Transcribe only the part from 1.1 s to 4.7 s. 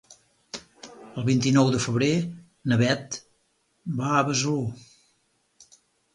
El vint-i-nou de febrer na Beth va a Besalú.